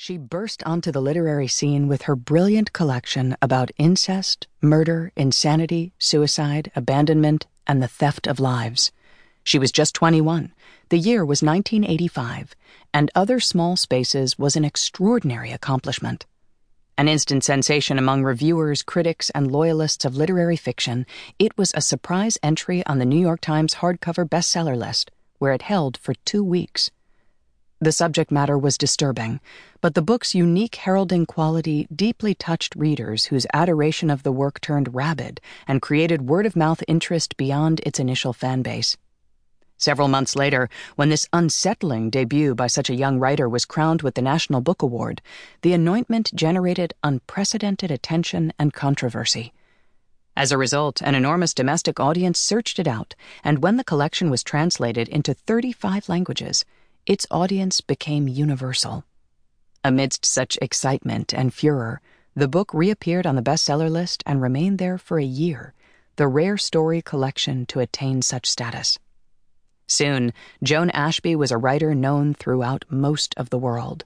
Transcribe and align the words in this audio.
she 0.00 0.16
burst 0.16 0.62
onto 0.62 0.90
the 0.90 1.02
literary 1.02 1.46
scene 1.46 1.86
with 1.86 2.00
her 2.00 2.16
brilliant 2.16 2.72
collection 2.72 3.36
about 3.42 3.70
incest, 3.76 4.48
murder, 4.62 5.12
insanity, 5.14 5.92
suicide, 5.98 6.72
abandonment, 6.74 7.46
and 7.66 7.82
the 7.82 7.86
theft 7.86 8.26
of 8.26 8.40
lives. 8.40 8.90
She 9.44 9.58
was 9.58 9.70
just 9.70 9.94
21. 9.94 10.54
The 10.88 10.96
year 10.96 11.22
was 11.22 11.42
1985, 11.42 12.54
and 12.94 13.10
Other 13.14 13.40
Small 13.40 13.76
Spaces 13.76 14.38
was 14.38 14.56
an 14.56 14.64
extraordinary 14.64 15.50
accomplishment. 15.50 16.24
An 16.96 17.06
instant 17.06 17.44
sensation 17.44 17.98
among 17.98 18.22
reviewers, 18.22 18.82
critics, 18.82 19.28
and 19.34 19.52
loyalists 19.52 20.06
of 20.06 20.16
literary 20.16 20.56
fiction, 20.56 21.04
it 21.38 21.58
was 21.58 21.72
a 21.74 21.82
surprise 21.82 22.38
entry 22.42 22.82
on 22.86 23.00
the 23.00 23.04
New 23.04 23.20
York 23.20 23.42
Times 23.42 23.74
hardcover 23.74 24.26
bestseller 24.26 24.78
list, 24.78 25.10
where 25.36 25.52
it 25.52 25.60
held 25.60 25.98
for 25.98 26.14
two 26.24 26.42
weeks. 26.42 26.90
The 27.82 27.92
subject 27.92 28.30
matter 28.30 28.58
was 28.58 28.76
disturbing, 28.76 29.40
but 29.80 29.94
the 29.94 30.02
book's 30.02 30.34
unique 30.34 30.74
heralding 30.74 31.24
quality 31.24 31.88
deeply 31.90 32.34
touched 32.34 32.74
readers 32.74 33.26
whose 33.26 33.46
adoration 33.54 34.10
of 34.10 34.22
the 34.22 34.32
work 34.32 34.60
turned 34.60 34.94
rabid 34.94 35.40
and 35.66 35.80
created 35.80 36.28
word 36.28 36.44
of 36.44 36.54
mouth 36.54 36.82
interest 36.86 37.38
beyond 37.38 37.80
its 37.86 37.98
initial 37.98 38.34
fan 38.34 38.60
base. 38.60 38.98
Several 39.78 40.08
months 40.08 40.36
later, 40.36 40.68
when 40.96 41.08
this 41.08 41.26
unsettling 41.32 42.10
debut 42.10 42.54
by 42.54 42.66
such 42.66 42.90
a 42.90 42.94
young 42.94 43.18
writer 43.18 43.48
was 43.48 43.64
crowned 43.64 44.02
with 44.02 44.14
the 44.14 44.20
National 44.20 44.60
Book 44.60 44.82
Award, 44.82 45.22
the 45.62 45.72
anointment 45.72 46.34
generated 46.34 46.92
unprecedented 47.02 47.90
attention 47.90 48.52
and 48.58 48.74
controversy. 48.74 49.54
As 50.36 50.52
a 50.52 50.58
result, 50.58 51.00
an 51.00 51.14
enormous 51.14 51.54
domestic 51.54 51.98
audience 51.98 52.38
searched 52.38 52.78
it 52.78 52.86
out, 52.86 53.14
and 53.42 53.62
when 53.62 53.78
the 53.78 53.84
collection 53.84 54.28
was 54.28 54.42
translated 54.42 55.08
into 55.08 55.32
35 55.32 56.10
languages, 56.10 56.66
its 57.06 57.26
audience 57.30 57.80
became 57.80 58.28
universal. 58.28 59.04
Amidst 59.82 60.24
such 60.24 60.58
excitement 60.60 61.32
and 61.32 61.52
furor, 61.54 62.00
the 62.34 62.48
book 62.48 62.72
reappeared 62.74 63.26
on 63.26 63.34
the 63.36 63.42
bestseller 63.42 63.90
list 63.90 64.22
and 64.26 64.40
remained 64.40 64.78
there 64.78 64.98
for 64.98 65.18
a 65.18 65.24
year, 65.24 65.74
the 66.16 66.28
rare 66.28 66.56
story 66.56 67.02
collection 67.02 67.66
to 67.66 67.80
attain 67.80 68.22
such 68.22 68.48
status. 68.48 68.98
Soon, 69.86 70.32
Joan 70.62 70.90
Ashby 70.90 71.34
was 71.34 71.50
a 71.50 71.58
writer 71.58 71.94
known 71.94 72.34
throughout 72.34 72.84
most 72.88 73.34
of 73.36 73.50
the 73.50 73.58
world. 73.58 74.04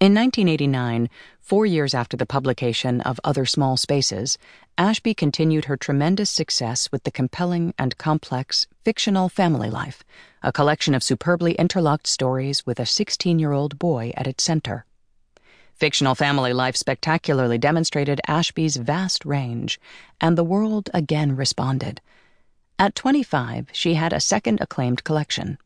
In 0.00 0.14
1989, 0.14 1.10
four 1.42 1.66
years 1.66 1.92
after 1.92 2.16
the 2.16 2.24
publication 2.24 3.02
of 3.02 3.20
Other 3.22 3.44
Small 3.44 3.76
Spaces, 3.76 4.38
Ashby 4.78 5.12
continued 5.12 5.66
her 5.66 5.76
tremendous 5.76 6.30
success 6.30 6.90
with 6.90 7.04
the 7.04 7.10
compelling 7.10 7.74
and 7.78 7.98
complex 7.98 8.66
fictional 8.82 9.28
family 9.28 9.68
life, 9.68 10.02
a 10.42 10.52
collection 10.52 10.94
of 10.94 11.02
superbly 11.02 11.52
interlocked 11.52 12.06
stories 12.06 12.64
with 12.64 12.80
a 12.80 12.86
16 12.86 13.38
year 13.38 13.52
old 13.52 13.78
boy 13.78 14.14
at 14.16 14.26
its 14.26 14.42
center. 14.42 14.86
Fictional 15.74 16.14
family 16.14 16.54
life 16.54 16.76
spectacularly 16.76 17.58
demonstrated 17.58 18.22
Ashby's 18.26 18.78
vast 18.78 19.26
range, 19.26 19.78
and 20.18 20.38
the 20.38 20.42
world 20.42 20.88
again 20.94 21.36
responded. 21.36 22.00
At 22.78 22.94
25, 22.94 23.68
she 23.72 23.96
had 23.96 24.14
a 24.14 24.20
second 24.20 24.62
acclaimed 24.62 25.04
collection. 25.04 25.58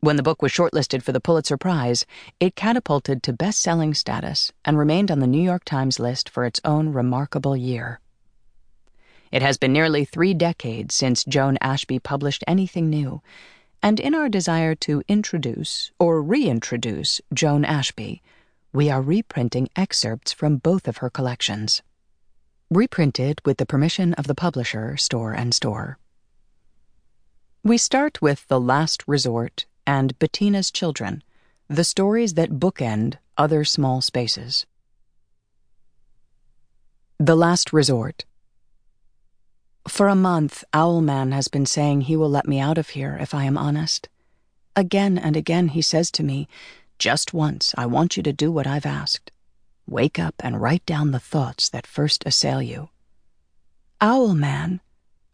When 0.00 0.16
the 0.16 0.22
book 0.22 0.42
was 0.42 0.52
shortlisted 0.52 1.02
for 1.02 1.12
the 1.12 1.20
Pulitzer 1.20 1.56
Prize, 1.56 2.04
it 2.38 2.54
catapulted 2.54 3.22
to 3.22 3.32
best 3.32 3.60
selling 3.60 3.94
status 3.94 4.52
and 4.64 4.78
remained 4.78 5.10
on 5.10 5.20
the 5.20 5.26
New 5.26 5.42
York 5.42 5.64
Times 5.64 5.98
list 5.98 6.28
for 6.28 6.44
its 6.44 6.60
own 6.64 6.92
remarkable 6.92 7.56
year. 7.56 8.00
It 9.32 9.42
has 9.42 9.56
been 9.56 9.72
nearly 9.72 10.04
three 10.04 10.34
decades 10.34 10.94
since 10.94 11.24
Joan 11.24 11.58
Ashby 11.60 11.98
published 11.98 12.44
anything 12.46 12.88
new, 12.88 13.22
and 13.82 13.98
in 13.98 14.14
our 14.14 14.28
desire 14.28 14.74
to 14.76 15.02
introduce 15.08 15.90
or 15.98 16.22
reintroduce 16.22 17.20
Joan 17.32 17.64
Ashby, 17.64 18.22
we 18.72 18.90
are 18.90 19.02
reprinting 19.02 19.68
excerpts 19.74 20.32
from 20.32 20.58
both 20.58 20.86
of 20.86 20.98
her 20.98 21.10
collections. 21.10 21.82
Reprinted 22.70 23.40
with 23.44 23.56
the 23.56 23.66
permission 23.66 24.12
of 24.14 24.26
the 24.26 24.34
publisher, 24.34 24.96
Store 24.96 25.32
and 25.32 25.54
Store. 25.54 25.98
We 27.64 27.78
start 27.78 28.20
with 28.20 28.46
The 28.48 28.60
Last 28.60 29.02
Resort 29.08 29.66
and 29.86 30.18
Bettina's 30.18 30.70
Children, 30.70 31.22
the 31.68 31.84
stories 31.84 32.34
that 32.34 32.58
bookend 32.58 33.16
other 33.36 33.64
small 33.64 34.00
spaces. 34.00 34.66
The 37.18 37.36
Last 37.36 37.72
Resort. 37.72 38.24
For 39.88 40.08
a 40.08 40.16
month, 40.16 40.64
Owlman 40.72 41.32
has 41.32 41.48
been 41.48 41.66
saying 41.66 42.02
he 42.02 42.16
will 42.16 42.28
let 42.28 42.48
me 42.48 42.58
out 42.58 42.76
of 42.76 42.90
here 42.90 43.16
if 43.20 43.32
I 43.32 43.44
am 43.44 43.56
honest. 43.56 44.08
Again 44.74 45.16
and 45.16 45.36
again 45.36 45.68
he 45.68 45.80
says 45.80 46.10
to 46.12 46.22
me, 46.22 46.48
Just 46.98 47.32
once, 47.32 47.74
I 47.78 47.86
want 47.86 48.16
you 48.16 48.22
to 48.24 48.32
do 48.32 48.50
what 48.50 48.66
I've 48.66 48.84
asked. 48.84 49.30
Wake 49.86 50.18
up 50.18 50.34
and 50.40 50.60
write 50.60 50.84
down 50.84 51.12
the 51.12 51.20
thoughts 51.20 51.68
that 51.68 51.86
first 51.86 52.24
assail 52.26 52.60
you. 52.60 52.90
Owlman, 54.00 54.80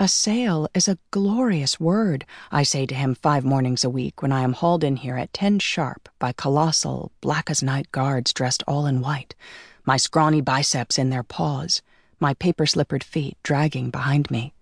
Assail 0.02 0.68
is 0.74 0.88
a 0.88 0.98
glorious 1.12 1.78
word, 1.78 2.26
I 2.50 2.64
say 2.64 2.86
to 2.86 2.94
him 2.96 3.14
five 3.14 3.44
mornings 3.44 3.84
a 3.84 3.88
week 3.88 4.20
when 4.20 4.32
I 4.32 4.40
am 4.40 4.52
hauled 4.52 4.82
in 4.82 4.96
here 4.96 5.16
at 5.16 5.32
ten 5.32 5.60
sharp 5.60 6.08
by 6.18 6.32
colossal, 6.32 7.12
black 7.20 7.48
as 7.48 7.62
night 7.62 7.92
guards 7.92 8.32
dressed 8.32 8.64
all 8.66 8.84
in 8.84 9.00
white, 9.00 9.36
my 9.84 9.96
scrawny 9.96 10.40
biceps 10.40 10.98
in 10.98 11.10
their 11.10 11.22
paws, 11.22 11.82
my 12.18 12.34
paper 12.34 12.66
slippered 12.66 13.04
feet 13.04 13.36
dragging 13.44 13.90
behind 13.90 14.28
me. 14.28 14.52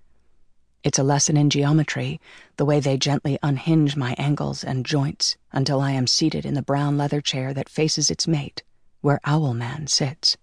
It's 0.84 0.98
a 0.98 1.02
lesson 1.02 1.38
in 1.38 1.48
geometry, 1.48 2.20
the 2.58 2.66
way 2.66 2.78
they 2.78 2.98
gently 2.98 3.38
unhinge 3.42 3.96
my 3.96 4.14
angles 4.18 4.62
and 4.62 4.84
joints 4.84 5.38
until 5.52 5.80
I 5.80 5.92
am 5.92 6.06
seated 6.06 6.44
in 6.44 6.52
the 6.52 6.60
brown 6.60 6.98
leather 6.98 7.22
chair 7.22 7.54
that 7.54 7.70
faces 7.70 8.10
its 8.10 8.28
mate, 8.28 8.62
where 9.00 9.20
Owlman 9.24 9.88
sits. 9.88 10.36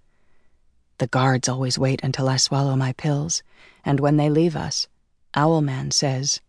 The 0.99 1.07
guards 1.07 1.47
always 1.47 1.77
wait 1.77 2.03
until 2.03 2.27
I 2.27 2.37
swallow 2.37 2.75
my 2.75 2.93
pills, 2.93 3.43
and 3.85 3.99
when 3.99 4.17
they 4.17 4.29
leave 4.29 4.55
us, 4.55 4.87
Owlman 5.35 5.93
says, 5.93 6.41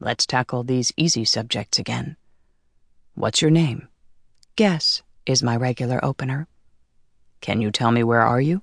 Let's 0.00 0.26
tackle 0.26 0.64
these 0.64 0.92
easy 0.96 1.24
subjects 1.24 1.78
again. 1.78 2.16
What's 3.14 3.40
your 3.40 3.52
name? 3.52 3.88
Guess 4.56 5.02
is 5.24 5.42
my 5.42 5.56
regular 5.56 6.04
opener. 6.04 6.48
Can 7.40 7.60
you 7.60 7.70
tell 7.70 7.92
me 7.92 8.02
where 8.02 8.22
are 8.22 8.40
you? 8.40 8.62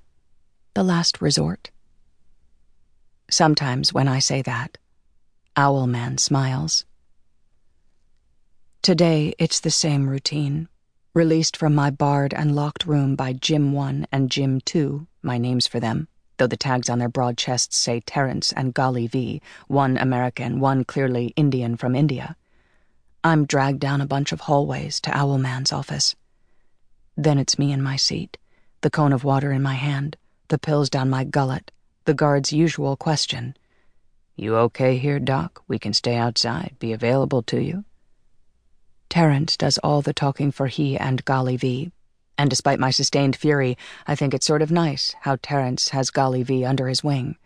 The 0.74 0.84
last 0.84 1.22
resort. 1.22 1.72
Sometimes 3.30 3.94
when 3.94 4.10
I 4.10 4.20
say 4.20 4.42
that, 4.42 4.78
Owlman 5.56 6.20
smiles. 6.20 6.84
Today 8.82 9.34
it's 9.40 9.62
the 9.62 9.72
same 9.72 10.10
routine 10.10 10.68
released 11.14 11.56
from 11.56 11.76
my 11.76 11.92
barred 11.92 12.34
and 12.34 12.56
locked 12.56 12.88
room 12.88 13.16
by 13.16 13.34
Jim 13.34 13.72
1 13.72 14.08
and 14.12 14.32
Jim 14.32 14.60
2, 14.62 15.06
my 15.22 15.38
names 15.38 15.68
for 15.68 15.80
them, 15.80 16.08
though 16.38 16.48
the 16.48 16.58
tags 16.58 16.90
on 16.90 16.98
their 16.98 17.10
broad 17.10 17.38
chests 17.38 17.78
say 17.78 18.00
Terence 18.00 18.52
and 18.52 18.74
Golly 18.74 19.06
V, 19.06 19.40
one 19.68 19.96
American, 19.98 20.60
one 20.60 20.84
clearly 20.84 21.28
Indian 21.36 21.78
from 21.78 21.96
India. 21.96 22.36
I'm 23.24 23.46
dragged 23.46 23.80
down 23.80 24.02
a 24.02 24.08
bunch 24.08 24.32
of 24.32 24.42
hallways 24.42 25.00
to 25.02 25.12
Owlman's 25.12 25.72
office. 25.72 26.16
Then 27.16 27.38
it's 27.38 27.60
me 27.60 27.72
in 27.72 27.84
my 27.84 27.96
seat, 27.96 28.40
the 28.82 28.90
cone 28.90 29.14
of 29.14 29.24
water 29.24 29.52
in 29.52 29.62
my 29.62 29.76
hand, 29.76 30.18
the 30.48 30.58
pills 30.58 30.90
down 30.90 31.12
my 31.12 31.24
gullet, 31.24 31.72
the 32.06 32.16
guard's 32.16 32.52
usual 32.52 32.98
question. 32.98 33.56
You 34.36 34.56
okay 34.56 34.98
here, 34.98 35.20
Doc? 35.20 35.62
We 35.68 35.78
can 35.78 35.94
stay 35.94 36.16
outside, 36.16 36.76
be 36.80 36.92
available 36.92 37.44
to 37.44 37.62
you. 37.62 37.86
Terence 39.14 39.56
does 39.56 39.78
all 39.84 40.02
the 40.02 40.12
talking 40.12 40.52
for 40.52 40.66
he 40.66 40.98
and 40.98 41.24
Golly 41.24 41.56
V. 41.56 41.92
And 42.36 42.50
despite 42.50 42.80
my 42.80 42.90
sustained 42.90 43.36
fury, 43.36 43.78
I 44.08 44.16
think 44.16 44.34
it's 44.34 44.48
sort 44.48 44.64
of 44.64 44.72
nice 44.72 45.14
how 45.22 45.38
Terence 45.40 45.90
has 45.90 46.10
Golly 46.10 46.42
V 46.42 46.66
under 46.66 46.88
his 46.88 47.04
wing, 47.04 47.38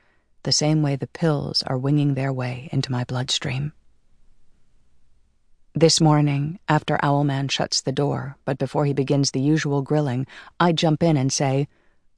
the 0.43 0.53
same 0.53 0.81
way 0.81 0.95
the 0.95 1.07
pills 1.07 1.63
are 1.63 1.77
winging 1.77 2.13
their 2.13 2.31
way 2.31 2.69
into 2.71 2.89
my 2.89 3.03
bloodstream. 3.03 3.73
This 5.75 5.99
morning, 5.99 6.57
after 6.69 6.97
Owlman 7.03 7.51
shuts 7.51 7.81
the 7.81 7.91
door, 7.91 8.37
but 8.45 8.57
before 8.57 8.85
he 8.85 8.93
begins 8.93 9.31
the 9.31 9.41
usual 9.41 9.81
grilling, 9.81 10.25
I 10.61 10.71
jump 10.71 11.03
in 11.03 11.17
and 11.17 11.33
say, 11.33 11.67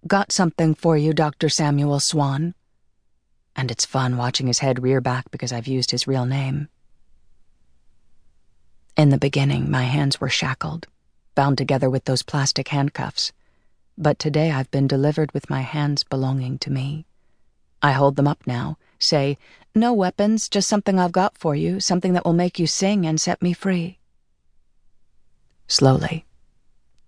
Got 0.06 0.32
something 0.32 0.76
for 0.76 0.96
you, 0.96 1.12
Dr. 1.12 1.50
Samuel 1.50 2.00
Swan. 2.00 2.54
And 3.56 3.72
it's 3.72 3.84
fun 3.84 4.16
watching 4.16 4.46
his 4.46 4.60
head 4.60 4.84
rear 4.84 5.02
back 5.02 5.32
because 5.32 5.52
I've 5.52 5.66
used 5.66 5.90
his 5.90 6.06
real 6.06 6.28
name. 6.28 6.70
In 9.00 9.12
the 9.12 9.18
beginning, 9.18 9.72
my 9.72 9.84
hands 9.84 10.20
were 10.20 10.28
shackled, 10.28 10.86
bound 11.34 11.58
together 11.58 11.90
with 11.90 12.04
those 12.04 12.22
plastic 12.22 12.68
handcuffs. 12.68 13.32
But 13.98 14.20
today 14.20 14.52
I've 14.52 14.70
been 14.72 14.90
delivered 14.90 15.32
with 15.32 15.50
my 15.50 15.62
hands 15.62 16.04
belonging 16.04 16.60
to 16.60 16.70
me. 16.70 17.06
I 17.82 17.94
hold 17.94 18.18
them 18.18 18.28
up 18.28 18.46
now, 18.46 18.78
say, 19.00 19.38
No 19.74 19.94
weapons, 19.94 20.50
just 20.50 20.68
something 20.68 21.00
I've 21.00 21.14
got 21.14 21.38
for 21.38 21.56
you, 21.56 21.80
something 21.80 22.12
that 22.12 22.26
will 22.26 22.34
make 22.34 22.60
you 22.60 22.68
sing 22.68 23.06
and 23.06 23.22
set 23.22 23.42
me 23.42 23.54
free. 23.54 24.00
Slowly, 25.70 26.26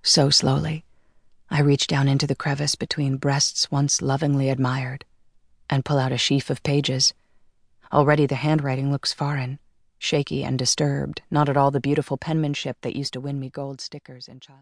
so 0.02 0.30
slowly, 0.30 0.86
I 1.50 1.60
reach 1.60 1.88
down 1.88 2.08
into 2.08 2.26
the 2.26 2.36
crevice 2.36 2.76
between 2.76 3.18
breasts 3.18 3.70
once 3.70 4.02
lovingly 4.02 4.48
admired 4.48 5.04
and 5.70 5.84
pull 5.84 6.00
out 6.00 6.14
a 6.14 6.18
sheaf 6.18 6.50
of 6.50 6.64
pages. 6.64 7.14
Already 7.92 8.26
the 8.28 8.36
handwriting 8.36 8.94
looks 8.94 9.12
foreign 9.12 9.60
shaky 10.02 10.44
and 10.44 10.58
disturbed, 10.58 11.22
not 11.30 11.48
at 11.48 11.56
all 11.56 11.70
the 11.70 11.80
beautiful 11.80 12.18
penmanship 12.18 12.76
that 12.82 12.96
used 12.96 13.14
to 13.14 13.22
win 13.22 13.40
me 13.40 13.52
gold 13.52 13.80
stickers 13.80 14.28
in 14.28 14.40
childhood. 14.40 14.60